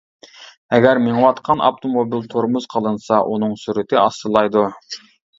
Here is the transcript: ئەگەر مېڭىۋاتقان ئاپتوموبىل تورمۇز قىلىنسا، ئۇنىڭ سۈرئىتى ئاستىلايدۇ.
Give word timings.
ئەگەر 0.75 0.99
مېڭىۋاتقان 1.07 1.59
ئاپتوموبىل 1.67 2.25
تورمۇز 2.31 2.65
قىلىنسا، 2.71 3.19
ئۇنىڭ 3.33 3.53
سۈرئىتى 3.65 3.99
ئاستىلايدۇ. 4.05 4.65